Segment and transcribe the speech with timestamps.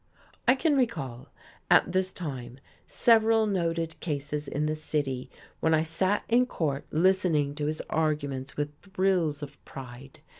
[0.47, 1.27] I can recall,
[1.69, 2.57] at this time,
[2.87, 8.57] several noted cases in the city when I sat in court listening to his arguments
[8.57, 10.21] with thrills of pride.